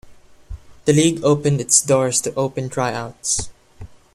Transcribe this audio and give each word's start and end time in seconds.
The 0.85 0.93
league 0.93 1.23
opened 1.23 1.61
its 1.61 1.79
doors 1.79 2.21
to 2.21 2.33
open 2.33 2.69
try-outs. 2.69 3.51